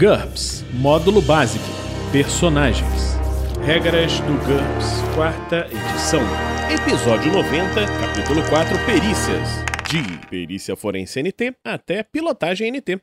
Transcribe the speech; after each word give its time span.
GURPS 0.00 0.64
Módulo 0.72 1.20
Básico 1.20 1.64
Personagens 2.12 3.18
Regras 3.66 4.18
do 4.20 4.32
GURPS, 4.46 5.14
quarta 5.14 5.66
edição. 5.66 6.22
Episódio 6.72 7.30
90, 7.30 7.86
capítulo 8.00 8.40
4 8.48 8.86
Perícias. 8.86 9.48
De 9.90 10.26
Perícia 10.28 10.74
Forense 10.74 11.22
NT 11.22 11.54
até 11.62 12.02
Pilotagem 12.02 12.72
NT. 12.72 13.02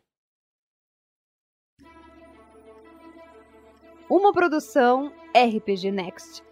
Uma 4.09 4.33
produção 4.33 5.13
RPG 5.35 5.91
Next. 5.91 6.46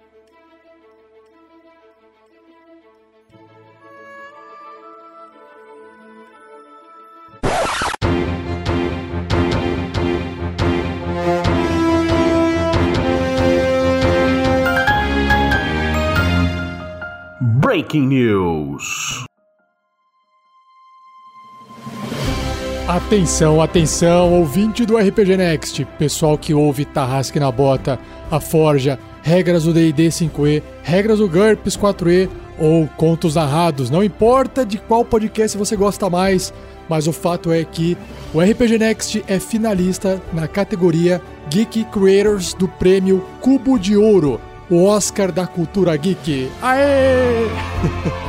Breaking 17.95 18.07
News. 18.07 19.25
Atenção, 22.87 23.61
atenção, 23.61 24.33
ouvinte 24.33 24.85
do 24.85 24.97
RPG 24.97 25.37
Next, 25.37 25.85
pessoal 25.97 26.37
que 26.37 26.53
ouve 26.53 26.83
Tarrasque 26.83 27.39
na 27.39 27.49
Bota, 27.51 27.97
a 28.29 28.39
Forja, 28.39 28.99
regras 29.23 29.63
do 29.63 29.73
D&D 29.73 30.09
5e, 30.09 30.61
regras 30.83 31.19
do 31.19 31.29
GURPS 31.29 31.77
4e 31.77 32.29
ou 32.59 32.87
contos 32.97 33.35
narrados, 33.35 33.89
não 33.89 34.03
importa 34.03 34.65
de 34.65 34.77
qual 34.77 35.05
podcast 35.05 35.57
você 35.57 35.75
gosta 35.75 36.09
mais, 36.09 36.53
mas 36.89 37.07
o 37.07 37.13
fato 37.13 37.51
é 37.51 37.63
que 37.63 37.97
o 38.33 38.41
RPG 38.41 38.77
Next 38.77 39.23
é 39.27 39.39
finalista 39.39 40.21
na 40.33 40.47
categoria 40.47 41.21
Geek 41.49 41.85
Creators 41.85 42.53
do 42.53 42.67
prêmio 42.67 43.25
Cubo 43.41 43.79
de 43.79 43.95
Ouro, 43.95 44.39
o 44.69 44.83
Oscar 44.85 45.31
da 45.31 45.45
cultura 45.45 45.95
geek. 45.95 46.49
Aê! 46.61 47.47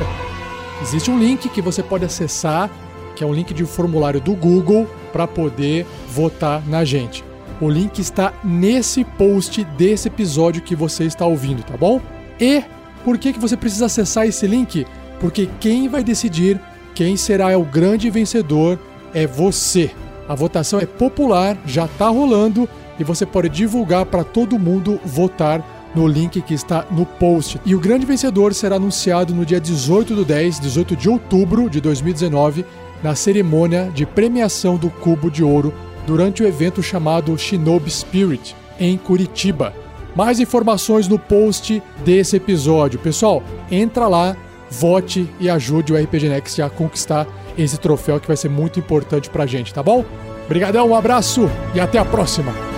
Existe 0.81 1.09
um 1.09 1.17
link 1.17 1.49
que 1.49 1.61
você 1.61 1.81
pode 1.81 2.05
acessar, 2.05 2.69
que 3.15 3.23
é 3.23 3.27
um 3.27 3.33
link 3.33 3.53
de 3.53 3.65
formulário 3.65 4.21
do 4.21 4.33
Google 4.33 4.87
para 5.11 5.27
poder 5.27 5.85
votar 6.09 6.61
na 6.67 6.85
gente. 6.85 7.23
O 7.59 7.69
link 7.69 7.99
está 7.99 8.33
nesse 8.43 9.03
post 9.03 9.63
desse 9.63 10.07
episódio 10.07 10.61
que 10.61 10.75
você 10.75 11.05
está 11.05 11.25
ouvindo, 11.25 11.63
tá 11.63 11.75
bom? 11.75 11.99
E 12.39 12.63
por 13.03 13.17
que, 13.17 13.33
que 13.33 13.39
você 13.39 13.57
precisa 13.57 13.87
acessar 13.87 14.27
esse 14.27 14.45
link? 14.45 14.85
Porque 15.19 15.49
quem 15.59 15.87
vai 15.87 16.03
decidir 16.03 16.61
quem 16.97 17.15
será 17.15 17.55
o 17.55 17.63
grande 17.63 18.09
vencedor 18.09 18.79
é 19.13 19.27
você. 19.27 19.91
A 20.27 20.33
votação 20.33 20.79
é 20.79 20.85
popular, 20.87 21.55
já 21.63 21.85
está 21.85 22.07
rolando 22.09 22.67
e 22.99 23.03
você 23.03 23.23
pode 23.23 23.49
divulgar 23.49 24.05
para 24.07 24.23
todo 24.23 24.57
mundo 24.57 24.99
votar 25.05 25.63
no 25.95 26.07
link 26.07 26.41
que 26.41 26.53
está 26.53 26.85
no 26.91 27.05
post. 27.05 27.59
E 27.65 27.75
o 27.75 27.79
grande 27.79 28.05
vencedor 28.05 28.53
será 28.53 28.75
anunciado 28.75 29.33
no 29.33 29.45
dia 29.45 29.59
18 29.59 30.15
do 30.15 30.25
10, 30.25 30.59
18 30.59 30.95
de 30.95 31.09
outubro 31.09 31.69
de 31.69 31.81
2019, 31.81 32.65
na 33.03 33.15
cerimônia 33.15 33.91
de 33.93 34.05
premiação 34.05 34.75
do 34.75 34.89
Cubo 34.89 35.29
de 35.29 35.43
Ouro 35.43 35.73
durante 36.05 36.41
o 36.41 36.47
evento 36.47 36.81
chamado 36.81 37.37
Shinobi 37.37 37.91
Spirit, 37.91 38.55
em 38.79 38.97
Curitiba. 38.97 39.73
Mais 40.15 40.39
informações 40.39 41.07
no 41.07 41.19
post 41.19 41.81
desse 42.03 42.37
episódio. 42.37 42.97
Pessoal, 42.97 43.43
entra 43.69 44.07
lá, 44.07 44.35
vote 44.71 45.29
e 45.39 45.49
ajude 45.49 45.93
o 45.93 45.97
RPG 45.97 46.29
Next 46.29 46.61
a 46.61 46.69
conquistar 46.69 47.27
esse 47.57 47.77
troféu 47.77 48.19
que 48.19 48.27
vai 48.27 48.37
ser 48.37 48.49
muito 48.49 48.79
importante 48.79 49.29
pra 49.29 49.45
gente, 49.45 49.73
tá 49.73 49.83
bom? 49.83 50.05
Obrigadão, 50.45 50.89
um 50.89 50.95
abraço 50.95 51.49
e 51.75 51.79
até 51.79 51.99
a 51.99 52.05
próxima! 52.05 52.76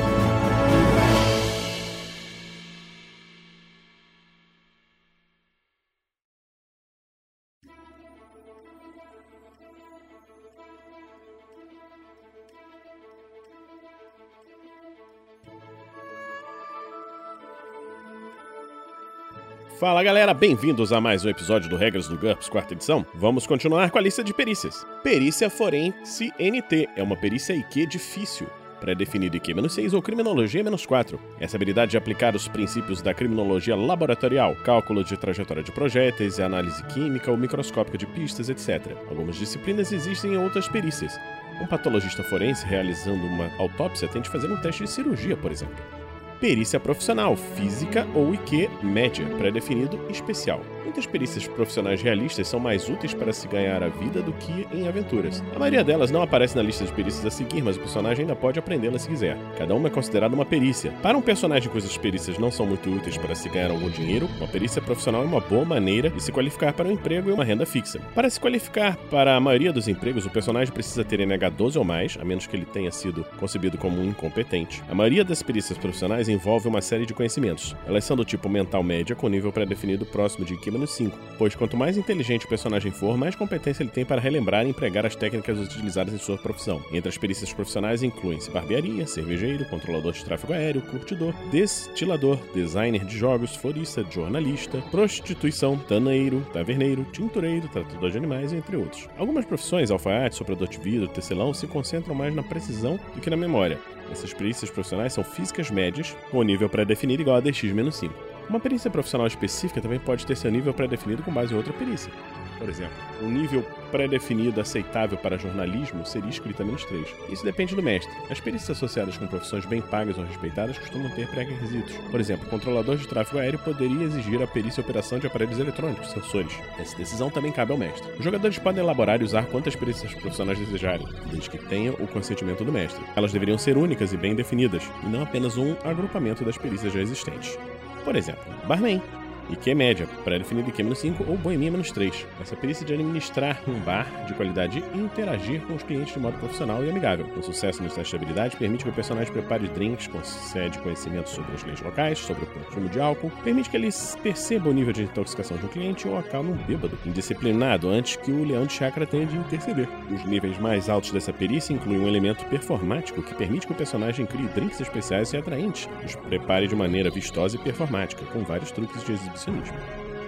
Fala 19.80 20.04
galera, 20.04 20.34
bem-vindos 20.34 20.92
a 20.92 21.00
mais 21.00 21.24
um 21.24 21.30
episódio 21.30 21.70
do 21.70 21.78
Regras 21.78 22.06
do 22.06 22.18
GURPS, 22.18 22.50
quarta 22.50 22.74
edição. 22.74 23.06
Vamos 23.16 23.48
continuar 23.48 23.90
com 23.90 23.98
a 23.98 24.02
lista 24.02 24.22
de 24.22 24.34
perícias. 24.34 24.86
Perícia 25.02 25.50
Forense 25.50 26.34
NT 26.38 26.90
é 26.98 27.02
uma 27.02 27.16
perícia 27.16 27.54
IQ 27.54 27.86
difícil, 27.86 28.48
pré-definida 28.82 29.38
IQ-6 29.38 29.94
ou 29.94 30.02
Criminologia-4. 30.02 31.18
Essa 31.40 31.56
habilidade 31.56 31.92
de 31.92 31.98
aplicar 31.98 32.36
os 32.36 32.46
princípios 32.46 33.02
da 33.02 33.14
criminologia 33.14 33.74
laboratorial, 33.74 34.54
cálculo 34.66 35.02
de 35.02 35.16
trajetória 35.16 35.64
de 35.64 35.72
projéteis, 35.72 36.42
análise 36.42 36.84
química 36.88 37.32
ou 37.32 37.38
microscópica 37.38 37.98
de 37.98 38.06
pistas, 38.06 38.50
etc. 38.50 38.98
Algumas 39.10 39.38
disciplinas 39.38 39.94
existem 39.94 40.34
em 40.34 40.38
outras 40.38 40.68
perícias. 40.68 41.18
Um 41.62 41.68
patologista 41.68 42.22
forense 42.22 42.66
realizando 42.66 43.26
uma 43.26 43.50
autópsia 43.58 44.10
tem 44.10 44.22
de 44.22 44.30
fazer 44.30 44.52
um 44.52 44.58
teste 44.58 44.84
de 44.84 44.90
cirurgia, 44.90 45.38
por 45.38 45.54
exemplo. 45.54 45.99
Perícia 46.40 46.80
profissional, 46.80 47.36
física 47.36 48.08
ou 48.16 48.34
IQ 48.34 48.70
média, 48.82 49.26
pré-definido 49.38 50.00
especial. 50.10 50.62
Muitas 50.84 51.06
perícias 51.06 51.48
profissionais 51.48 52.02
realistas 52.02 52.48
são 52.48 52.60
mais 52.60 52.90
úteis 52.90 53.14
para 53.14 53.34
se 53.34 53.48
ganhar 53.48 53.84
a 53.84 53.90
vida 53.90 54.22
do 54.22 54.34
que 54.34 54.68
em 54.72 54.88
aventuras. 54.88 55.44
A 55.56 55.60
maioria 55.60 55.84
delas 55.84 56.12
não 56.12 56.22
aparece 56.22 56.56
na 56.56 56.62
lista 56.62 56.86
de 56.86 56.94
perícias 56.94 57.26
a 57.26 57.30
seguir, 57.30 57.62
mas 57.62 57.78
o 57.78 57.80
personagem 57.80 58.24
ainda 58.24 58.36
pode 58.36 58.60
aprendê-las 58.60 59.04
se 59.04 59.10
quiser. 59.10 59.38
Cada 59.58 59.76
uma 59.76 59.88
é 59.88 59.92
considerada 59.92 60.34
uma 60.34 60.46
perícia. 60.46 60.92
Para 61.02 61.18
um 61.18 61.22
personagem 61.22 61.70
cujas 61.70 61.98
perícias 61.98 62.38
não 62.38 62.52
são 62.52 62.66
muito 62.66 62.90
úteis 62.90 63.18
para 63.18 63.36
se 63.36 63.50
ganhar 63.50 63.72
algum 63.72 63.90
dinheiro, 63.90 64.30
uma 64.38 64.48
perícia 64.48 64.82
profissional 64.82 65.24
é 65.24 65.26
uma 65.26 65.40
boa 65.40 65.66
maneira 65.66 66.10
de 66.10 66.22
se 66.22 66.32
qualificar 66.32 66.74
para 66.74 66.88
um 66.88 66.92
emprego 66.92 67.30
e 67.30 67.34
uma 67.34 67.44
renda 67.44 67.66
fixa. 67.66 68.00
Para 68.16 68.30
se 68.30 68.40
qualificar 68.40 68.96
para 69.10 69.36
a 69.36 69.40
maioria 69.40 69.74
dos 69.74 69.88
empregos, 69.88 70.26
o 70.26 70.30
personagem 70.30 70.74
precisa 70.74 71.04
ter 71.04 71.20
NH12 71.20 71.76
ou 71.78 71.84
mais, 71.84 72.18
a 72.20 72.26
menos 72.26 72.48
que 72.48 72.56
ele 72.56 72.66
tenha 72.66 72.92
sido 72.92 73.26
concebido 73.38 73.78
como 73.78 74.02
um 74.02 74.06
incompetente. 74.06 74.84
A 74.90 74.96
maioria 74.96 75.24
das 75.24 75.44
perícias 75.44 75.78
profissionais 75.78 76.30
envolve 76.30 76.68
uma 76.68 76.82
série 76.82 77.06
de 77.06 77.14
conhecimentos. 77.14 77.76
Elas 77.86 78.04
são 78.06 78.16
do 78.16 78.26
tipo 78.26 78.50
mental 78.50 78.84
média, 78.84 79.16
com 79.16 79.28
nível 79.28 79.52
pré-definido 79.52 80.06
próximo 80.06 80.46
de 80.46 80.54
IQ 80.54 80.69
5, 80.88 81.18
pois 81.38 81.56
quanto 81.56 81.78
mais 81.78 81.98
inteligente 81.98 82.46
o 82.46 82.50
personagem 82.50 82.92
for, 82.92 83.18
mais 83.18 83.36
competência 83.36 83.84
ele 83.84 83.90
tem 83.90 84.06
para 84.06 84.22
relembrar 84.22 84.66
e 84.66 84.70
empregar 84.70 85.06
as 85.06 85.16
técnicas 85.16 85.60
utilizadas 85.60 86.14
em 86.14 86.18
sua 86.18 86.38
profissão. 86.38 86.84
Entre 86.92 87.10
as 87.10 87.18
perícias 87.18 87.54
profissionais 87.54 88.04
incluem-se 88.04 88.52
barbearia, 88.52 89.08
cervejeiro, 89.08 89.66
controlador 89.66 90.14
de 90.14 90.24
tráfego 90.24 90.54
aéreo, 90.54 90.82
curtidor, 90.82 91.34
destilador, 91.52 92.38
designer 92.54 93.06
de 93.06 93.18
jogos, 93.18 93.56
florista, 93.56 94.06
jornalista, 94.10 94.82
prostituição, 94.92 95.78
taneiro, 95.78 96.46
taverneiro, 96.54 97.06
tintureiro, 97.12 97.68
tratador 97.68 98.12
de 98.12 98.18
animais, 98.18 98.54
entre 98.54 98.76
outros. 98.76 99.08
Algumas 99.18 99.46
profissões, 99.46 99.92
alfaiate, 99.92 100.36
soprador 100.36 100.68
de 100.68 100.80
vidro, 100.80 101.08
tecelão, 101.08 101.54
se 101.54 101.68
concentram 101.68 102.16
mais 102.16 102.34
na 102.36 102.44
precisão 102.44 103.00
do 103.16 103.22
que 103.22 103.30
na 103.30 103.38
memória. 103.38 103.80
Essas 104.12 104.34
perícias 104.34 104.72
profissionais 104.72 105.14
são 105.14 105.24
físicas 105.24 105.70
médias, 105.70 106.16
com 106.32 106.42
nível 106.42 106.70
pré-definido 106.70 107.22
igual 107.22 107.38
a 107.38 107.42
DX-5. 107.42 108.12
Uma 108.50 108.60
perícia 108.60 108.90
profissional 108.90 109.28
específica 109.28 109.80
também 109.80 110.00
pode 110.00 110.26
ter 110.26 110.36
seu 110.36 110.50
nível 110.50 110.74
pré-definido 110.74 111.22
com 111.22 111.32
base 111.32 111.54
em 111.54 111.58
outra 111.58 111.72
perícia. 111.72 112.12
Por 112.58 112.68
exemplo, 112.68 112.96
um 113.22 113.30
nível 113.30 113.64
pré-definido 113.92 114.60
aceitável 114.60 115.18
para 115.20 115.38
jornalismo 115.38 116.04
seria 116.04 116.30
escrita 116.30 116.66
menos 116.66 116.84
3. 116.86 117.08
Isso 117.30 117.46
depende 117.46 117.76
do 117.76 117.84
mestre. 117.84 118.12
As 118.30 118.40
perícias 118.40 118.72
associadas 118.72 119.18
com 119.18 119.28
profissões 119.28 119.66
bem 119.66 119.82
pagas 119.82 120.18
ou 120.18 120.26
respeitadas 120.26 120.80
costumam 120.80 121.10
ter 121.12 121.28
pré-requisitos. 121.28 121.96
Por 122.10 122.20
exemplo, 122.20 122.50
controlador 122.50 122.98
de 122.98 123.08
tráfego 123.08 123.38
aéreo 123.38 123.60
poderia 123.60 124.04
exigir 124.04 124.42
a 124.42 124.48
perícia 124.48 124.82
operação 124.82 125.20
de 125.20 125.28
aparelhos 125.28 125.60
eletrônicos, 125.60 126.10
sensores. 126.10 126.54
Essa 126.80 126.98
decisão 126.98 127.30
também 127.30 127.52
cabe 127.52 127.72
ao 127.72 127.78
mestre. 127.78 128.12
Os 128.18 128.26
jogadores 128.26 128.58
podem 128.58 128.84
elaborar 128.84 129.22
e 129.22 129.26
usar 129.26 129.46
quantas 129.46 129.76
perícias 129.76 130.14
profissionais 130.16 130.58
desejarem, 130.58 131.08
desde 131.30 131.52
que 131.52 131.58
tenham 131.60 131.94
o 131.94 132.08
consentimento 132.08 132.66
do 132.66 132.72
mestre. 132.72 133.06
Elas 133.16 133.32
deveriam 133.32 133.60
ser 133.60 133.78
únicas 133.78 134.12
e 134.12 134.18
bem 134.18 134.36
definidas, 134.36 134.84
e 135.04 135.08
não 135.08 135.22
apenas 135.22 135.56
um 135.56 135.76
agrupamento 135.84 136.44
das 136.44 136.58
perícias 136.58 136.92
já 136.92 137.00
existentes. 137.00 137.58
Por 138.06 138.18
exemplo, 138.18 138.44
barman. 138.68 139.02
IQ 139.50 139.76
média, 139.76 140.08
pré-definido 140.24 140.70
IQ-5 140.70 141.28
ou 141.28 141.38
boemia-3. 141.38 142.26
Essa 142.42 142.56
perícia 142.56 142.86
de 142.86 142.94
administrar 142.94 143.62
um 143.68 143.80
bar 143.80 144.06
de 144.26 144.34
qualidade 144.34 144.84
e 144.94 144.98
interagir 144.98 145.62
com 145.62 145.76
os 145.76 145.84
clientes 145.84 146.14
de 146.14 146.20
modo 146.20 146.38
profissional 146.38 146.84
e 146.84 146.90
amigável. 146.90 147.26
O 147.36 147.42
sucesso 147.42 147.82
no 147.82 147.90
teste 147.90 148.12
de 148.12 148.24
habilidade 148.24 148.56
permite 148.56 148.84
que 148.84 148.90
o 148.90 148.94
personagem 148.94 149.32
prepare 149.34 149.68
drinks, 149.68 150.08
concede 150.08 150.80
conhecimento 150.80 151.30
sobre 151.30 151.54
as 151.54 151.64
leis 151.64 151.82
locais, 151.82 152.20
sobre 152.20 152.44
o 152.44 152.48
consumo 152.48 152.90
de 152.90 153.00
álcool, 153.00 153.32
permite 153.44 153.70
que 153.70 153.78
ele 153.78 153.90
perceba 154.22 154.70
o 154.70 154.74
nível 154.74 154.94
de 154.94 155.04
intoxicação 155.04 155.58
de 155.58 155.66
um 155.66 155.70
cliente 155.70 156.08
ou 156.08 156.18
acalme 156.18 156.52
um 156.52 156.56
bêbado 156.56 156.98
indisciplinado 157.06 157.90
antes 157.90 158.16
que 158.16 158.32
o 158.32 158.44
leão 158.44 158.66
de 158.66 158.74
chakra 158.74 159.06
tenha 159.06 159.26
de 159.26 159.36
interceder. 159.36 159.88
Os 160.12 160.24
níveis 160.26 160.58
mais 160.60 160.90
altos 160.90 161.12
dessa 161.12 161.34
perícia 161.34 161.74
incluem 161.74 162.00
um 162.00 162.08
elemento 162.08 162.46
performático 162.46 163.24
que 163.24 163.34
permite 163.34 163.66
que 163.66 163.74
o 163.74 163.76
personagem 163.76 164.26
crie 164.26 164.48
drinks 164.50 164.80
especiais 164.80 165.34
e 165.34 165.38
atraentes, 165.38 165.90
os 166.06 166.16
prepare 166.16 166.68
de 166.68 166.76
maneira 166.76 167.10
vistosa 167.10 167.56
e 167.56 167.60
performática, 167.60 168.24
com 168.26 168.44
vários 168.44 168.72
truques 168.72 169.04
de 169.04 169.14
exibição 169.14 169.39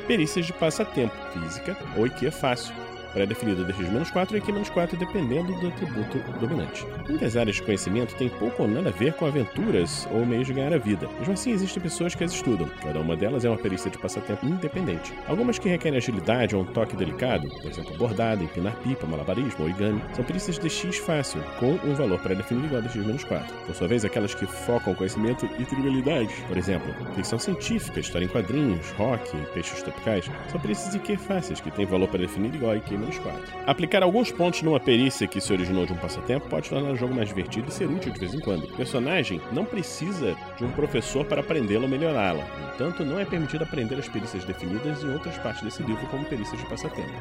Perícias 0.07 0.45
de 0.45 0.53
passatempo, 0.53 1.15
física 1.33 1.77
ou 1.97 2.07
IQ 2.07 2.31
fácil. 2.31 2.73
Pré-definido 3.13 3.65
DX-4 3.65 4.31
e 4.33 4.41
EQ-4 4.41 4.97
dependendo 4.97 5.53
do 5.59 5.67
atributo 5.67 6.17
dominante. 6.39 6.85
Muitas 7.07 7.37
áreas 7.37 7.57
de 7.57 7.63
conhecimento 7.63 8.15
têm 8.15 8.29
pouco 8.29 8.63
ou 8.63 8.67
nada 8.67 8.89
a 8.89 8.91
ver 8.91 9.13
com 9.13 9.25
aventuras 9.25 10.07
ou 10.11 10.25
meios 10.25 10.47
de 10.47 10.53
ganhar 10.53 10.73
a 10.73 10.77
vida. 10.77 11.07
Mesmo 11.19 11.33
assim, 11.33 11.51
existem 11.51 11.81
pessoas 11.81 12.15
que 12.15 12.23
as 12.23 12.31
estudam. 12.31 12.67
Cada 12.81 12.99
uma 12.99 13.15
delas 13.15 13.45
é 13.45 13.49
uma 13.49 13.57
perícia 13.57 13.89
de 13.89 13.97
passatempo 13.97 14.45
independente. 14.45 15.13
Algumas 15.27 15.59
que 15.59 15.69
requerem 15.69 15.97
agilidade 15.97 16.55
ou 16.55 16.61
um 16.61 16.65
toque 16.65 16.95
delicado, 16.95 17.47
por 17.49 17.71
exemplo, 17.71 17.97
bordada, 17.97 18.43
empinar 18.43 18.75
pipa, 18.77 19.05
malabarismo, 19.07 19.65
origami, 19.65 20.01
são 20.13 20.23
perícias 20.23 20.57
DX 20.57 20.97
fácil, 20.97 21.41
com 21.59 21.71
um 21.87 21.93
valor 21.93 22.19
pré-definido 22.19 22.67
igual 22.67 22.81
a 22.81 22.85
DX-4. 22.85 23.45
Por 23.65 23.75
sua 23.75 23.87
vez, 23.87 24.05
aquelas 24.05 24.33
que 24.33 24.45
focam 24.45 24.95
conhecimento 24.95 25.45
e 25.59 25.65
trivialidade, 25.65 26.33
por 26.47 26.57
exemplo, 26.57 26.93
ficção 27.15 27.39
científica, 27.39 27.99
história 27.99 28.25
em 28.25 28.29
quadrinhos, 28.29 28.89
rock, 28.91 29.35
peixes 29.53 29.81
tropicais, 29.81 30.29
são 30.49 30.59
perícias 30.59 30.95
IQ 30.95 31.17
fáceis, 31.17 31.59
que 31.59 31.71
têm 31.71 31.85
valor 31.85 32.07
pré-definido 32.07 32.55
igual 32.55 32.71
a 32.71 32.77
IQ-4. 33.07 33.33
Aplicar 33.65 34.03
alguns 34.03 34.31
pontos 34.31 34.61
numa 34.61 34.79
perícia 34.79 35.27
que 35.27 35.41
se 35.41 35.51
originou 35.51 35.85
de 35.85 35.93
um 35.93 35.97
passatempo 35.97 36.47
pode 36.49 36.69
tornar 36.69 36.91
o 36.91 36.95
jogo 36.95 37.13
mais 37.13 37.29
divertido 37.29 37.69
e 37.69 37.71
ser 37.71 37.85
útil 37.85 38.11
de 38.11 38.19
vez 38.19 38.33
em 38.33 38.39
quando. 38.39 38.65
O 38.65 38.75
personagem 38.75 39.41
não 39.51 39.65
precisa 39.65 40.35
de 40.57 40.65
um 40.65 40.71
professor 40.71 41.25
para 41.25 41.41
aprendê-la 41.41 41.83
ou 41.83 41.89
melhorá-la. 41.89 42.43
No 42.43 42.73
entanto, 42.73 43.05
não 43.05 43.19
é 43.19 43.25
permitido 43.25 43.63
aprender 43.63 43.95
as 43.95 44.07
perícias 44.07 44.43
definidas 44.43 45.03
em 45.03 45.13
outras 45.13 45.37
partes 45.37 45.63
desse 45.63 45.83
livro 45.83 46.05
como 46.07 46.25
perícias 46.25 46.59
de 46.59 46.67
passatempo 46.67 47.11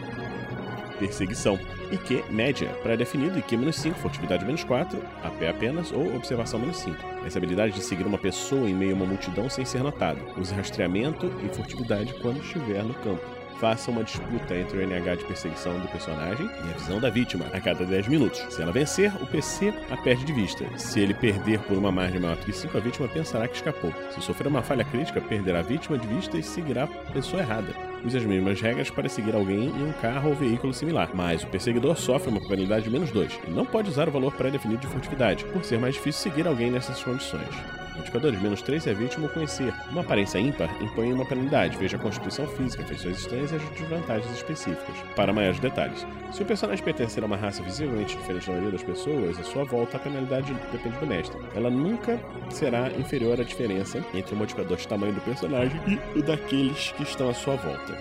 perseguição. 1.01 1.59
IQ 1.91 2.25
média, 2.31 2.69
pré-definido, 2.83 3.39
IQ 3.39 3.57
menos 3.57 3.77
5, 3.77 3.99
furtividade 3.99 4.45
menos 4.45 4.63
4, 4.63 5.03
AP 5.25 5.43
apenas 5.49 5.91
ou 5.91 6.15
observação 6.15 6.61
menos 6.61 6.77
5. 6.77 6.97
Essa 7.27 7.39
habilidade 7.39 7.73
de 7.73 7.83
seguir 7.83 8.07
uma 8.07 8.19
pessoa 8.19 8.69
em 8.69 8.75
meio 8.75 8.93
a 8.93 8.97
uma 8.97 9.07
multidão 9.07 9.49
sem 9.49 9.65
ser 9.65 9.83
notado. 9.83 10.21
Use 10.39 10.55
rastreamento 10.55 11.33
e 11.45 11.49
furtividade 11.49 12.15
quando 12.21 12.41
estiver 12.43 12.85
no 12.85 12.95
campo 12.95 13.40
faça 13.61 13.91
uma 13.91 14.03
disputa 14.03 14.57
entre 14.57 14.79
o 14.79 14.81
NH 14.81 15.17
de 15.17 15.25
perseguição 15.27 15.79
do 15.79 15.87
personagem 15.89 16.47
e 16.47 16.71
a 16.71 16.79
visão 16.79 16.99
da 16.99 17.11
vítima 17.11 17.45
a 17.53 17.61
cada 17.61 17.85
10 17.85 18.09
minutos. 18.09 18.43
Se 18.49 18.63
ela 18.63 18.73
vencer, 18.73 19.13
o 19.23 19.27
PC 19.27 19.73
a 19.91 19.97
perde 19.99 20.25
de 20.25 20.33
vista. 20.33 20.65
Se 20.79 20.99
ele 20.99 21.13
perder 21.13 21.61
por 21.61 21.77
uma 21.77 21.93
margem 21.93 22.19
maior 22.19 22.39
que 22.39 22.53
5, 22.53 22.77
a 22.77 22.81
vítima 22.81 23.07
pensará 23.07 23.47
que 23.47 23.57
escapou. 23.57 23.93
Se 24.15 24.23
sofrer 24.23 24.49
uma 24.49 24.63
falha 24.63 24.85
crítica, 24.85 25.21
perderá 25.21 25.59
a 25.59 25.63
vítima 25.63 25.99
de 25.99 26.07
vista 26.07 26.39
e 26.39 26.43
seguirá 26.43 26.85
a 26.85 27.13
pessoa 27.13 27.43
errada. 27.43 27.75
Use 28.03 28.17
as 28.17 28.25
mesmas 28.25 28.59
regras 28.61 28.89
para 28.89 29.11
seguir 29.11 29.35
alguém 29.35 29.67
em 29.67 29.85
um 29.85 29.93
carro 29.93 30.31
ou 30.31 30.35
veículo 30.35 30.73
similar, 30.73 31.11
mas 31.13 31.43
o 31.43 31.47
perseguidor 31.49 31.97
sofre 31.99 32.31
uma 32.31 32.41
penalidade 32.41 32.85
de 32.85 32.91
menos 32.91 33.11
2 33.11 33.41
e 33.47 33.51
não 33.51 33.67
pode 33.67 33.91
usar 33.91 34.09
o 34.09 34.13
valor 34.13 34.33
pré-definido 34.33 34.81
de 34.81 34.87
furtividade, 34.87 35.45
por 35.45 35.63
ser 35.63 35.79
mais 35.79 35.95
difícil 35.95 36.31
seguir 36.31 36.47
alguém 36.47 36.71
nessas 36.71 37.03
condições. 37.03 37.80
Indicadores 37.99 38.41
menos 38.41 38.63
3 38.63 38.87
é 38.87 38.95
vítima 38.95 39.29
conhecer. 39.29 39.73
Uma 39.91 40.01
aparência 40.01 40.39
ímpar 40.39 40.71
impõe 40.83 41.13
uma 41.13 41.25
penalidade, 41.25 41.77
veja 41.77 41.97
a 41.97 42.01
constituição 42.01 42.47
física, 42.47 42.85
feições 42.85 43.19
estranhas 43.19 43.53
e 43.53 43.57
as 43.57 43.63
desvantagens 43.71 44.33
específicas. 44.33 44.97
Para 45.15 45.33
maiores 45.33 45.61
detalhes, 45.61 46.07
se 46.33 46.43
o 46.43 46.47
personagem 46.47 46.85
pertencer 46.85 47.23
a 47.23 47.27
uma 47.27 47.37
raça 47.37 47.63
visivelmente 47.63 48.17
diferente 48.17 48.47
da 48.47 48.53
maioria 48.53 48.73
das 48.73 48.83
pessoas, 48.83 49.39
a 49.39 49.43
sua 49.45 49.65
volta 49.65 49.97
a 49.97 50.01
penalidade 50.01 50.55
depende 50.73 50.99
do 50.99 51.07
mestre. 51.07 51.39
Ela 51.55 51.71
nunca 51.71 52.21
será 52.51 52.91
inferior 52.93 53.41
à 53.41 53.45
diferença 53.45 54.05
entre 54.15 54.35
o 54.35 54.37
modificador 54.37 54.77
de 54.77 54.89
tamanho 54.89 55.13
do 55.13 55.21
personagem 55.21 55.81
e 55.87 56.19
o 56.19 56.23
daqueles 56.23 56.93
que 56.93 57.03
estão 57.03 57.29
à 57.29 57.35
sua 57.35 57.57
volta. 57.57 57.97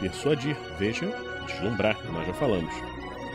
Persuadir, 0.00 0.56
veja, 0.78 1.06
deslumbrar, 1.46 1.96
nós 2.12 2.26
já 2.26 2.34
falamos. 2.34 2.74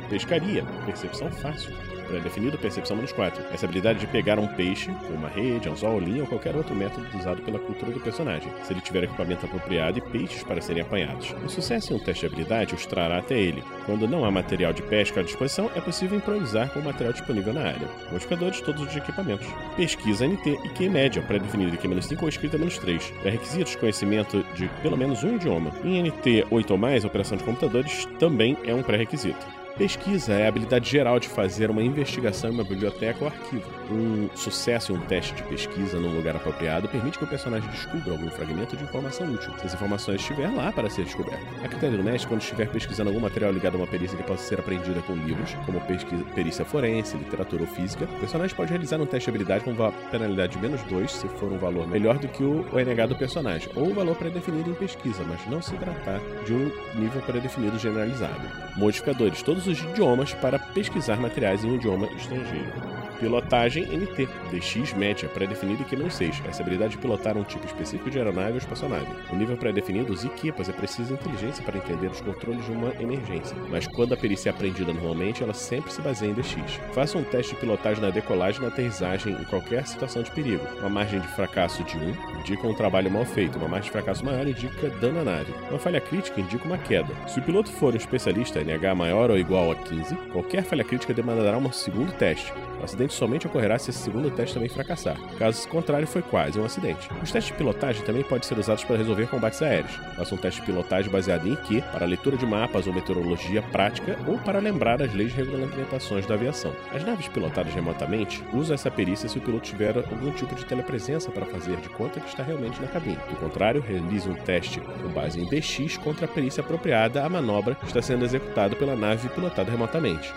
Pescaria, 0.10 0.64
percepção 0.86 1.32
fácil 1.32 1.74
pré-definido, 2.16 2.58
percepção 2.58 2.96
menos 2.96 3.12
4. 3.12 3.44
Essa 3.54 3.66
habilidade 3.66 4.00
de 4.00 4.08
pegar 4.08 4.40
um 4.40 4.48
peixe, 4.48 4.90
uma 5.10 5.28
rede, 5.28 5.70
anzol, 5.70 6.00
linha 6.00 6.22
ou 6.22 6.28
qualquer 6.28 6.56
outro 6.56 6.76
método 6.76 7.06
usado 7.18 7.42
pela 7.42 7.60
cultura 7.60 7.92
do 7.92 8.00
personagem, 8.00 8.52
se 8.64 8.74
ele 8.74 8.82
tiver 8.82 9.04
equipamento 9.04 9.46
apropriado 9.46 9.98
e 9.98 10.02
peixes 10.02 10.44
para 10.44 10.62
serem 10.62 10.82
apanhados. 10.82 11.34
O 11.44 11.50
sucesso 11.50 11.92
em 11.92 11.98
um 11.98 12.00
teste 12.00 12.22
de 12.22 12.34
habilidade 12.34 12.74
os 12.74 12.86
trará 12.86 13.18
até 13.18 13.38
ele. 13.38 13.64
Quando 13.86 14.08
não 14.08 14.24
há 14.24 14.32
material 14.32 14.72
de 14.72 14.82
pesca 14.82 15.20
à 15.20 15.24
disposição, 15.24 15.70
é 15.76 15.82
possível 15.82 16.18
improvisar 16.18 16.72
com 16.72 16.80
o 16.80 16.84
material 16.84 17.14
disponível 17.14 17.54
na 17.54 17.62
área. 17.62 17.90
Modificadores 18.12 18.62
todos 18.62 18.82
os 18.82 18.96
equipamentos. 18.96 19.48
Pesquisa 19.76 20.26
NT 20.26 20.58
e 20.64 20.70
Q 20.70 20.90
média, 20.90 21.22
pré-definido 21.22 21.78
Q 21.78 21.88
menos 21.88 22.06
5 22.06 22.22
ou 22.22 22.30
escrita 22.30 22.58
menos 22.58 22.78
3. 22.78 23.12
Pré-requisitos 23.22 23.76
conhecimento 23.76 24.46
de 24.56 24.68
pelo 24.82 24.98
menos 24.98 25.24
um 25.24 25.36
idioma. 25.36 25.72
Em 25.84 26.02
NT 26.02 26.48
8 26.50 26.72
ou 26.72 26.78
mais, 26.78 27.04
operação 27.04 27.38
de 27.38 27.44
computadores 27.44 28.06
também 28.20 28.58
é 28.66 28.74
um 28.74 28.84
pré-requisito. 28.84 29.65
Pesquisa 29.78 30.32
é 30.32 30.46
a 30.46 30.48
habilidade 30.48 30.90
geral 30.90 31.20
de 31.20 31.28
fazer 31.28 31.70
uma 31.70 31.84
investigação 31.84 32.50
em 32.50 32.54
uma 32.54 32.64
biblioteca 32.64 33.26
ou 33.26 33.28
arquivo. 33.28 33.70
Um 33.92 34.30
sucesso 34.34 34.94
em 34.94 34.96
um 34.96 35.02
teste 35.02 35.34
de 35.34 35.44
pesquisa 35.44 36.00
num 36.00 36.16
lugar 36.16 36.34
apropriado 36.34 36.88
permite 36.88 37.18
que 37.18 37.26
o 37.26 37.28
personagem 37.28 37.70
descubra 37.70 38.14
algum 38.14 38.30
fragmento 38.30 38.78
de 38.78 38.86
informação 38.86 39.28
útil, 39.34 39.52
se 39.60 39.66
as 39.66 39.74
informações 39.74 40.22
estiver 40.22 40.48
lá 40.48 40.72
para 40.72 40.90
ser 40.90 41.04
descoberta. 41.04 41.44
A 41.62 41.68
critério 41.68 41.98
do 41.98 42.04
mestre, 42.06 42.26
quando 42.30 42.40
estiver 42.40 42.70
pesquisando 42.70 43.10
algum 43.10 43.20
material 43.20 43.52
ligado 43.52 43.76
a 43.76 43.80
uma 43.80 43.88
perícia 43.88 44.18
que 44.18 44.24
possa 44.24 44.44
ser 44.44 44.60
aprendida 44.62 45.02
com 45.02 45.14
livros, 45.14 45.54
como 45.66 45.82
pesquisa, 45.82 46.24
perícia 46.34 46.64
forense, 46.64 47.18
literatura 47.18 47.64
ou 47.64 47.68
física, 47.68 48.06
o 48.06 48.20
personagem 48.22 48.56
pode 48.56 48.70
realizar 48.70 49.02
um 49.02 49.06
teste 49.06 49.30
de 49.30 49.36
habilidade 49.36 49.66
com 49.66 49.72
uma 49.72 49.92
penalidade 49.92 50.54
de 50.54 50.62
menos 50.62 50.82
2, 50.84 51.12
se 51.12 51.28
for 51.28 51.52
um 51.52 51.58
valor 51.58 51.86
melhor 51.86 52.18
do 52.18 52.30
que 52.30 52.44
o 52.44 52.66
ONH 52.74 53.08
do 53.08 53.16
personagem, 53.18 53.70
ou 53.76 53.90
o 53.90 53.94
valor 53.94 54.16
pré-definido 54.16 54.70
em 54.70 54.76
pesquisa, 54.76 55.22
mas 55.28 55.46
não 55.48 55.62
se 55.62 55.76
tratar 55.76 56.22
de 56.46 56.54
um 56.54 56.72
nível 56.96 57.22
pré-definido 57.24 57.78
generalizado. 57.78 58.42
Modificadores. 58.78 59.42
Todos 59.42 59.65
os 59.68 59.80
idiomas 59.80 60.34
para 60.34 60.60
pesquisar 60.60 61.18
materiais 61.20 61.64
em 61.64 61.72
um 61.72 61.76
idioma 61.76 62.08
estrangeiro. 62.16 62.95
Pilotagem 63.20 63.86
NT, 63.86 64.28
DX 64.52 64.94
média, 64.94 65.30
pré-definido 65.30 65.82
e 65.82 65.86
Q-6. 65.86 66.46
Essa 66.48 66.62
habilidade 66.62 66.92
de 66.92 66.98
pilotar 66.98 67.38
um 67.38 67.44
tipo 67.44 67.66
específico 67.66 68.10
de 68.10 68.18
aeronave 68.18 68.52
ou 68.52 68.58
espaçonave. 68.58 69.08
O 69.32 69.36
nível 69.36 69.58
pré-definido, 69.58 70.14
os 70.14 70.26
pois 70.56 70.70
é 70.70 70.74
preciso 70.74 71.14
inteligência 71.14 71.64
para 71.64 71.78
entender 71.78 72.08
os 72.08 72.22
controles 72.22 72.66
de 72.66 72.72
uma 72.72 72.94
emergência. 73.00 73.56
Mas 73.70 73.88
quando 73.88 74.14
a 74.14 74.18
perícia 74.18 74.50
é 74.50 74.52
aprendida 74.52 74.92
normalmente, 74.94 75.44
ela 75.44 75.54
sempre 75.54 75.92
se 75.92 76.02
baseia 76.02 76.30
em 76.30 76.34
DX. 76.34 76.80
Faça 76.94 77.18
um 77.18 77.24
teste 77.24 77.54
de 77.54 77.62
pilotagem 77.62 78.04
na 78.04 78.10
decolagem 78.10 78.60
e 78.60 78.64
na 78.64 78.70
aterrissagem 78.70 79.34
em 79.34 79.44
qualquer 79.46 79.86
situação 79.88 80.24
de 80.24 80.32
perigo. 80.32 80.66
Uma 80.80 80.90
margem 80.90 81.20
de 81.20 81.28
fracasso 81.30 81.84
de 81.84 81.98
1 81.98 82.40
indica 82.40 82.68
um 82.68 82.74
trabalho 82.74 83.12
mal 83.12 83.26
feito. 83.26 83.58
Uma 83.58 83.68
margem 83.68 83.86
de 83.86 83.92
fracasso 83.92 84.26
maior 84.26 84.48
indica 84.48 84.90
dano 85.02 85.22
à 85.22 85.24
nave. 85.24 85.54
Uma 85.70 85.80
falha 85.80 86.02
crítica 86.02 86.42
indica 86.42 86.66
uma 86.66 86.78
queda. 86.78 87.14
Se 87.28 87.40
o 87.40 87.44
piloto 87.44 87.72
for 87.72 87.94
um 87.94 87.98
especialista 87.98 88.60
NH 88.60 88.96
maior 88.96 89.30
ou 89.30 89.38
igual 89.38 89.72
a 89.72 89.76
15, 89.76 90.16
qualquer 90.32 90.64
falha 90.64 90.84
crítica 90.84 91.14
demandará 91.14 91.58
um 91.58 91.72
segundo 91.72 92.12
teste. 92.14 92.52
O 92.80 92.84
acidente 92.84 93.05
somente 93.14 93.48
ocorrerá 93.48 93.78
se 93.78 93.90
esse 93.90 94.00
segundo 94.00 94.30
teste 94.32 94.54
também 94.54 94.70
fracassar. 94.70 95.18
Caso 95.38 95.68
contrário, 95.68 96.08
foi 96.08 96.22
quase 96.22 96.60
um 96.60 96.66
acidente. 96.66 97.10
Os 97.22 97.32
testes 97.32 97.52
de 97.52 97.58
pilotagem 97.58 98.04
também 98.04 98.24
podem 98.24 98.48
ser 98.48 98.58
usados 98.58 98.84
para 98.84 98.98
resolver 98.98 99.28
combates 99.28 99.62
aéreos. 99.62 99.96
Faça 100.16 100.36
um 100.36 100.38
teste 100.38 100.62
de 100.62 100.66
pilotagem 100.66 101.12
baseado 101.12 101.48
em 101.48 101.54
IQ 101.54 101.82
para 101.92 102.06
leitura 102.06 102.38
de 102.38 102.46
mapas 102.46 102.88
ou 102.88 102.94
meteorologia 102.94 103.62
prática 103.62 104.18
ou 104.28 104.38
para 104.38 104.60
lembrar 104.60 105.02
as 105.02 105.14
leis 105.14 105.32
de 105.32 105.38
regulamentações 105.38 106.26
da 106.26 106.36
aviação. 106.36 106.74
As 106.94 107.04
naves 107.04 107.28
pilotadas 107.28 107.74
remotamente 107.74 108.44
usam 108.54 108.76
essa 108.76 108.92
perícia 108.92 109.30
se 109.30 109.38
o 109.38 109.42
piloto 109.42 109.66
tiver 109.66 109.98
algum 109.98 110.32
tipo 110.32 110.56
de 110.56 110.66
telepresença 110.66 111.32
para 111.32 111.46
fazer 111.46 111.78
de 111.78 111.90
conta 111.90 112.20
que 112.20 112.28
está 112.28 112.44
realmente 112.44 112.82
na 112.82 112.88
cabine. 112.88 113.18
Do 113.30 113.36
contrário, 113.38 113.82
realize 113.82 114.30
um 114.30 114.36
teste 114.36 114.80
com 114.80 115.10
base 115.10 115.40
em 115.40 115.46
DX 115.46 115.98
contra 115.98 116.26
a 116.26 116.30
perícia 116.30 116.62
apropriada 116.62 117.24
à 117.24 117.30
manobra 117.30 117.76
que 117.76 117.86
está 117.86 118.02
sendo 118.02 118.26
executada 118.26 118.76
pela 118.76 118.96
nave 118.96 119.30
pilotada 119.30 119.72
remotamente 119.72 120.34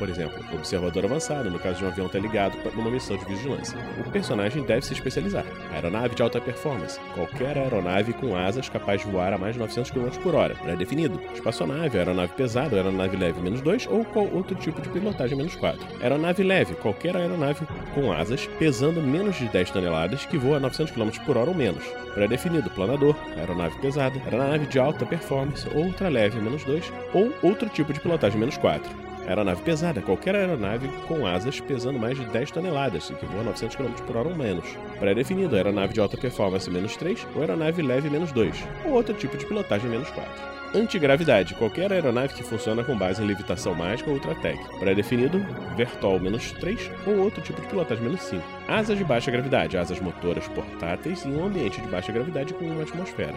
por 0.00 0.08
exemplo, 0.08 0.42
observador 0.54 1.04
avançado, 1.04 1.50
no 1.50 1.58
caso 1.58 1.78
de 1.78 1.84
um 1.84 1.88
avião 1.88 2.06
estar 2.06 2.18
ligado 2.18 2.56
numa 2.74 2.90
missão 2.90 3.18
de 3.18 3.24
vigilância. 3.26 3.78
O 3.98 4.10
personagem 4.10 4.62
deve 4.62 4.80
se 4.80 4.94
especializar. 4.94 5.44
Aeronave 5.74 6.14
de 6.14 6.22
alta 6.22 6.40
performance. 6.40 6.98
Qualquer 7.14 7.58
aeronave 7.58 8.14
com 8.14 8.34
asas 8.34 8.70
capaz 8.70 9.02
de 9.02 9.10
voar 9.10 9.34
a 9.34 9.38
mais 9.38 9.52
de 9.54 9.58
900 9.58 9.90
km 9.90 10.08
por 10.22 10.34
hora. 10.34 10.54
Pré-definido. 10.54 11.20
Espaçonave, 11.34 11.98
aeronave 11.98 12.32
pesada, 12.32 12.76
aeronave 12.76 13.14
leve 13.14 13.42
menos 13.42 13.60
2 13.60 13.88
ou 13.88 14.02
qual 14.06 14.26
outro 14.32 14.56
tipo 14.56 14.80
de 14.80 14.88
pilotagem 14.88 15.36
menos 15.36 15.54
4. 15.54 15.86
Aeronave 16.02 16.42
leve. 16.42 16.74
Qualquer 16.76 17.14
aeronave 17.14 17.66
com 17.94 18.10
asas 18.10 18.46
pesando 18.58 19.02
menos 19.02 19.36
de 19.36 19.48
10 19.48 19.70
toneladas 19.70 20.24
que 20.24 20.38
voa 20.38 20.56
a 20.56 20.60
900 20.60 20.94
km 20.94 21.10
por 21.26 21.36
hora 21.36 21.50
ou 21.50 21.54
menos. 21.54 21.84
Pré-definido. 22.14 22.70
Planador. 22.70 23.14
Aeronave 23.36 23.78
pesada. 23.80 24.18
Aeronave 24.24 24.66
de 24.66 24.78
alta 24.78 25.04
performance. 25.04 25.68
Ultra 25.74 26.08
leve 26.08 26.40
menos 26.40 26.64
2 26.64 26.90
ou 27.12 27.30
outro 27.42 27.68
tipo 27.68 27.92
de 27.92 28.00
pilotagem 28.00 28.40
menos 28.40 28.56
4. 28.56 29.09
Aeronave 29.30 29.62
pesada, 29.62 30.02
qualquer 30.02 30.34
aeronave 30.34 30.88
com 31.06 31.24
asas 31.24 31.60
pesando 31.60 32.00
mais 32.00 32.18
de 32.18 32.24
10 32.24 32.50
toneladas, 32.50 33.10
que 33.10 33.26
voa 33.26 33.44
900 33.44 33.76
km 33.76 33.92
por 34.04 34.16
hora 34.16 34.28
ou 34.28 34.34
menos. 34.34 34.64
Pré-definido, 34.98 35.54
aeronave 35.54 35.94
de 35.94 36.00
alta 36.00 36.16
performance 36.16 36.68
menos 36.68 36.96
3 36.96 37.28
ou 37.36 37.40
aeronave 37.40 37.80
leve 37.80 38.10
menos 38.10 38.32
2, 38.32 38.56
ou 38.84 38.94
outro 38.94 39.14
tipo 39.14 39.36
de 39.36 39.46
pilotagem 39.46 39.88
menos 39.88 40.10
4. 40.10 40.32
Antigravidade, 40.74 41.54
qualquer 41.54 41.92
aeronave 41.92 42.34
que 42.34 42.42
funciona 42.42 42.82
com 42.82 42.98
base 42.98 43.22
em 43.22 43.26
levitação 43.26 43.72
mágica 43.72 44.10
ou 44.10 44.16
ultratec. 44.16 44.58
Pré-definido, 44.80 45.38
Vertol 45.76 46.18
menos 46.18 46.50
3 46.50 46.90
ou 47.06 47.18
outro 47.18 47.40
tipo 47.40 47.60
de 47.60 47.68
pilotagem 47.68 48.02
menos 48.02 48.22
5. 48.22 48.42
Asas 48.66 48.98
de 48.98 49.04
baixa 49.04 49.30
gravidade, 49.30 49.78
asas 49.78 50.00
motoras 50.00 50.48
portáteis 50.48 51.24
em 51.24 51.36
um 51.36 51.44
ambiente 51.44 51.80
de 51.80 51.86
baixa 51.86 52.10
gravidade 52.10 52.52
com 52.52 52.64
uma 52.64 52.82
atmosfera. 52.82 53.34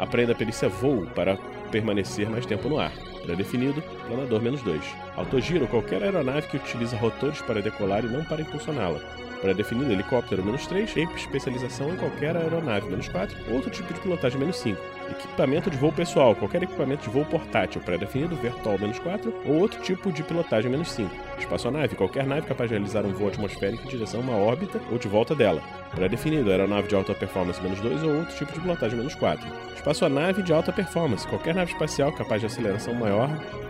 Aprenda 0.00 0.32
a 0.32 0.36
perícia 0.36 0.68
voo 0.68 1.06
para 1.14 1.36
permanecer 1.70 2.28
mais 2.28 2.44
tempo 2.44 2.68
no 2.68 2.80
ar. 2.80 2.92
Pré-definido, 3.28 3.82
planador 4.06 4.40
menos 4.40 4.62
2. 4.62 4.82
Autogiro, 5.14 5.68
qualquer 5.68 6.02
aeronave 6.02 6.48
que 6.48 6.56
utiliza 6.56 6.96
rotores 6.96 7.42
para 7.42 7.60
decolar 7.60 8.02
e 8.02 8.08
não 8.08 8.24
para 8.24 8.40
impulsioná-la. 8.40 8.98
Pré-definido, 9.42 9.92
helicóptero 9.92 10.42
menos 10.42 10.66
3. 10.66 10.96
E 10.96 11.02
especialização 11.02 11.92
em 11.92 11.96
qualquer 11.96 12.34
aeronave 12.36 12.88
menos 12.88 13.06
4. 13.08 13.36
Outro 13.52 13.70
tipo 13.70 13.92
de 13.92 14.00
pilotagem 14.00 14.40
menos 14.40 14.56
5. 14.56 14.80
Equipamento 15.10 15.70
de 15.70 15.76
voo 15.76 15.92
pessoal, 15.92 16.34
qualquer 16.34 16.62
equipamento 16.62 17.04
de 17.04 17.10
voo 17.10 17.24
portátil 17.24 17.80
pré-definido, 17.80 18.36
Vertol 18.36 18.78
menos 18.78 18.98
4, 18.98 19.32
ou 19.46 19.60
outro 19.60 19.80
tipo 19.82 20.12
de 20.12 20.22
pilotagem 20.22 20.70
menos 20.70 20.90
5. 20.92 21.10
Espaçonave, 21.38 21.96
qualquer 21.96 22.26
nave 22.26 22.46
capaz 22.46 22.68
de 22.68 22.76
realizar 22.76 23.06
um 23.06 23.12
voo 23.12 23.28
atmosférico 23.28 23.84
em 23.84 23.88
direção 23.88 24.20
a 24.20 24.22
uma 24.22 24.36
órbita 24.36 24.80
ou 24.90 24.98
de 24.98 25.08
volta 25.08 25.34
dela. 25.34 25.62
Pré-definido, 25.94 26.50
aeronave 26.50 26.88
de 26.88 26.94
alta 26.94 27.14
performance 27.14 27.62
menos 27.62 27.80
2 27.80 28.02
ou 28.02 28.16
outro 28.16 28.36
tipo 28.36 28.52
de 28.52 28.60
pilotagem 28.60 28.98
menos 28.98 29.14
4. 29.14 29.48
Espaçonave 29.74 30.42
de 30.42 30.52
alta 30.52 30.72
performance, 30.72 31.26
qualquer 31.26 31.54
nave 31.54 31.72
espacial 31.72 32.12
capaz 32.12 32.40
de 32.40 32.46
aceleração 32.46 32.92
maior 32.92 33.17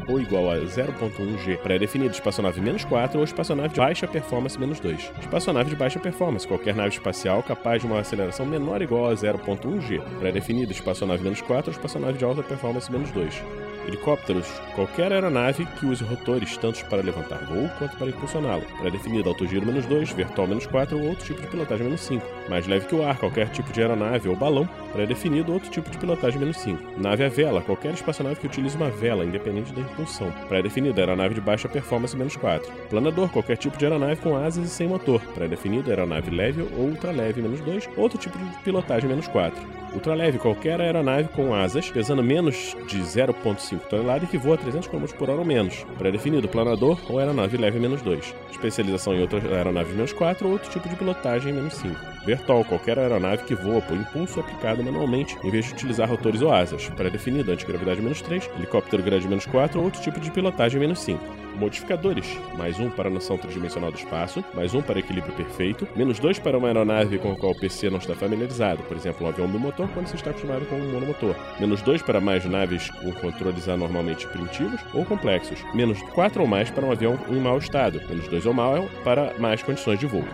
ou 0.08 0.20
igual 0.20 0.50
a 0.50 0.56
0.1 0.56 1.38
G, 1.44 1.56
pré-definido 1.58 2.14
espaçonave 2.14 2.60
menos 2.60 2.84
4 2.84 3.18
ou 3.18 3.24
espaçonave 3.24 3.74
de 3.74 3.80
baixa 3.80 4.08
performance 4.08 4.58
menos 4.58 4.80
2. 4.80 5.12
Espaçonave 5.20 5.70
de 5.70 5.76
baixa 5.76 6.00
performance, 6.00 6.48
qualquer 6.48 6.74
nave 6.74 6.90
espacial 6.90 7.42
capaz 7.42 7.82
de 7.82 7.86
uma 7.86 8.00
aceleração 8.00 8.46
menor 8.46 8.76
ou 8.76 8.82
igual 8.82 9.06
a 9.10 9.14
0.1 9.14 9.80
G, 9.80 10.00
pré-definido 10.18 10.72
espaçonave 10.72 11.22
menos 11.22 11.40
4 11.42 11.70
ou 11.70 11.76
espaçonave 11.76 12.18
de 12.18 12.24
alta 12.24 12.42
performance 12.42 12.90
menos 12.90 13.10
2. 13.10 13.67
Helicópteros, 13.88 14.47
qualquer 14.75 15.11
aeronave 15.14 15.64
que 15.64 15.87
use 15.87 16.04
rotores 16.04 16.59
tanto 16.59 16.85
para 16.85 17.00
levantar 17.00 17.38
voo 17.47 17.71
quanto 17.78 17.97
para 17.97 18.11
impulsioná-lo. 18.11 18.62
Pré-definido 18.78 19.30
autogiro 19.30 19.64
menos 19.64 19.87
2, 19.87 20.12
vertol 20.12 20.47
menos 20.47 20.66
4 20.66 20.99
ou 20.99 21.09
outro 21.09 21.25
tipo 21.25 21.40
de 21.40 21.47
pilotagem 21.47 21.87
menos 21.87 22.02
5. 22.02 22.25
Mais 22.50 22.66
leve 22.66 22.87
que 22.87 22.95
o 22.95 23.02
ar, 23.02 23.16
qualquer 23.16 23.49
tipo 23.49 23.73
de 23.73 23.80
aeronave 23.80 24.28
ou 24.28 24.37
balão. 24.37 24.68
Pré-definido 24.92 25.54
outro 25.54 25.71
tipo 25.71 25.88
de 25.88 25.97
pilotagem 25.97 26.38
menos 26.38 26.59
5. 26.59 27.00
Nave 27.00 27.25
a 27.25 27.28
vela, 27.30 27.62
qualquer 27.62 27.95
espaçonave 27.95 28.37
que 28.37 28.47
utilize 28.47 28.76
uma 28.76 28.90
vela, 28.90 29.25
independente 29.25 29.73
da 29.73 29.80
impulsão. 29.80 30.30
Pré-definido 30.50 31.00
aeronave 31.00 31.35
de 31.35 31.40
baixa 31.40 31.66
performance 31.66 32.14
menos 32.14 32.37
4. 32.37 32.71
Planador, 32.90 33.30
qualquer 33.30 33.57
tipo 33.57 33.78
de 33.78 33.87
aeronave 33.87 34.21
com 34.21 34.37
asas 34.37 34.66
e 34.66 34.68
sem 34.68 34.87
motor. 34.87 35.23
Pré-definido 35.35 35.88
aeronave 35.88 36.30
leve 36.30 36.61
ou 36.61 36.88
ultraleve 36.88 37.40
menos 37.40 37.61
2. 37.61 37.88
Outro 37.97 38.18
tipo 38.18 38.37
de 38.37 38.45
pilotagem 38.62 39.09
menos 39.09 39.26
4. 39.28 39.78
Ultraleve, 39.95 40.38
qualquer 40.38 40.78
aeronave 40.78 41.30
com 41.30 41.54
asas 41.54 41.90
pesando 41.90 42.23
menos 42.23 42.76
de 42.87 42.99
0,5 42.99 43.77
tonelada 43.87 44.25
e 44.25 44.28
que 44.28 44.38
voa 44.38 44.56
300 44.56 44.88
km 44.88 45.06
por 45.18 45.30
hora 45.30 45.40
ou 45.40 45.44
menos. 45.44 45.85
Pré-definido, 45.97 46.49
planador 46.49 46.99
ou 47.08 47.18
aeronave 47.18 47.56
leve 47.56 47.78
menos 47.78 48.02
2. 48.02 48.35
Especialização 48.50 49.14
em 49.14 49.20
outra 49.20 49.40
aeronave 49.54 49.92
menos 49.92 50.12
4 50.12 50.47
ou 50.47 50.52
outro 50.52 50.70
tipo 50.70 50.88
de 50.88 50.97
pilotagem 50.97 51.52
menos 51.52 51.75
5. 51.75 51.94
Vertol, 52.25 52.64
qualquer 52.64 52.99
aeronave 52.99 53.44
que 53.44 53.54
voa 53.54 53.80
por 53.80 53.97
impulso 53.97 54.40
aplicado 54.40 54.82
manualmente 54.82 55.37
em 55.44 55.50
vez 55.50 55.66
de 55.66 55.73
utilizar 55.73 56.08
rotores 56.08 56.42
ou 56.42 56.52
asas. 56.52 56.88
Pré-definido, 56.90 57.52
antigravidade 57.52 58.00
menos 58.00 58.20
3. 58.23 58.50
Helicóptero 58.56 59.02
grande 59.02 59.28
menos 59.28 59.47
4 59.47 59.78
ou 59.78 59.85
outro 59.85 60.00
tipo 60.00 60.20
de 60.20 60.30
pilotagem 60.30 60.80
menos 60.80 61.00
5 61.00 61.47
modificadores, 61.58 62.38
mais 62.56 62.78
um 62.78 62.88
para 62.88 63.08
a 63.08 63.12
noção 63.12 63.36
tridimensional 63.36 63.90
do 63.90 63.98
espaço, 63.98 64.44
mais 64.54 64.74
um 64.74 64.80
para 64.80 64.98
equilíbrio 64.98 65.34
perfeito, 65.34 65.86
menos 65.94 66.18
dois 66.18 66.38
para 66.38 66.56
uma 66.56 66.68
aeronave 66.68 67.18
com 67.18 67.32
a 67.32 67.36
qual 67.36 67.52
o 67.52 67.58
PC 67.58 67.90
não 67.90 67.98
está 67.98 68.14
familiarizado, 68.14 68.82
por 68.84 68.96
exemplo, 68.96 69.26
um 69.26 69.28
avião 69.28 69.48
bimotor 69.48 69.88
quando 69.88 70.06
você 70.06 70.16
está 70.16 70.30
acostumado 70.30 70.64
com 70.66 70.76
um 70.76 70.92
monomotor, 70.92 71.34
menos 71.60 71.82
dois 71.82 72.00
para 72.00 72.20
mais 72.20 72.44
naves 72.44 72.88
com 72.90 73.12
controles 73.12 73.68
anormalmente 73.68 74.26
primitivos 74.28 74.80
ou 74.94 75.04
complexos, 75.04 75.58
menos 75.74 76.00
quatro 76.14 76.42
ou 76.42 76.48
mais 76.48 76.70
para 76.70 76.86
um 76.86 76.92
avião 76.92 77.18
em 77.28 77.40
mau 77.40 77.58
estado, 77.58 78.00
menos 78.08 78.28
dois 78.28 78.46
ou 78.46 78.54
mal 78.54 78.88
para 79.04 79.34
mais 79.38 79.62
condições 79.62 79.98
de 79.98 80.06
voo. 80.06 80.24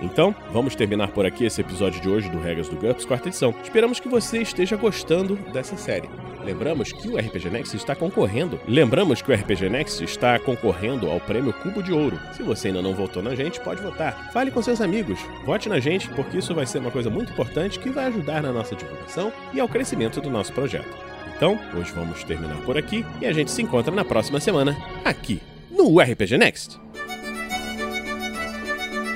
Então, 0.00 0.34
vamos 0.52 0.74
terminar 0.74 1.08
por 1.08 1.24
aqui 1.24 1.44
esse 1.44 1.60
episódio 1.60 2.00
de 2.00 2.08
hoje 2.08 2.28
do 2.28 2.38
Regras 2.38 2.68
do 2.68 2.76
GURPS, 2.76 3.04
quarta 3.04 3.28
edição. 3.28 3.54
Esperamos 3.62 3.98
que 3.98 4.08
você 4.08 4.38
esteja 4.38 4.76
gostando 4.76 5.36
dessa 5.52 5.76
série. 5.76 6.08
Lembramos 6.44 6.92
que 6.92 7.08
o 7.08 7.16
RPG 7.16 7.50
Next 7.50 7.76
está 7.76 7.96
concorrendo. 7.96 8.60
Lembramos 8.68 9.20
que 9.20 9.32
o 9.32 9.34
RPG 9.34 9.68
Next 9.68 10.04
está 10.04 10.38
concorrendo 10.38 11.10
ao 11.10 11.18
prêmio 11.18 11.52
Cubo 11.52 11.82
de 11.82 11.92
Ouro. 11.92 12.20
Se 12.34 12.42
você 12.42 12.68
ainda 12.68 12.82
não 12.82 12.94
votou 12.94 13.20
na 13.22 13.34
gente, 13.34 13.60
pode 13.60 13.82
votar. 13.82 14.30
Fale 14.32 14.52
com 14.52 14.62
seus 14.62 14.80
amigos. 14.80 15.18
Vote 15.44 15.68
na 15.68 15.80
gente, 15.80 16.08
porque 16.10 16.38
isso 16.38 16.54
vai 16.54 16.64
ser 16.64 16.78
uma 16.78 16.90
coisa 16.90 17.10
muito 17.10 17.32
importante 17.32 17.80
que 17.80 17.90
vai 17.90 18.06
ajudar 18.06 18.42
na 18.42 18.52
nossa 18.52 18.76
divulgação 18.76 19.32
e 19.52 19.58
ao 19.58 19.68
crescimento 19.68 20.20
do 20.20 20.30
nosso 20.30 20.52
projeto. 20.52 20.96
Então, 21.36 21.58
hoje 21.74 21.92
vamos 21.92 22.22
terminar 22.22 22.56
por 22.62 22.78
aqui 22.78 23.04
e 23.20 23.26
a 23.26 23.32
gente 23.32 23.50
se 23.50 23.60
encontra 23.60 23.92
na 23.92 24.04
próxima 24.04 24.38
semana, 24.38 24.76
aqui 25.04 25.40
no 25.70 26.00
RPG 26.00 26.38
Next. 26.38 26.85